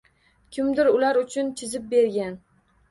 Kimdur 0.57 0.89
ular 0.93 1.21
uchun 1.21 1.55
chizib 1.61 1.89
bergan 1.95 2.45